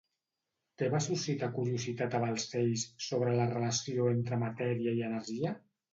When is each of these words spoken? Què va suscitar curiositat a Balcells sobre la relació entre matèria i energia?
Què 0.81 0.87
va 0.93 1.01
suscitar 1.07 1.49
curiositat 1.57 2.17
a 2.19 2.21
Balcells 2.23 2.85
sobre 3.09 3.35
la 3.41 3.47
relació 3.53 4.09
entre 4.17 4.41
matèria 4.49 4.97
i 5.03 5.09
energia? 5.11 5.55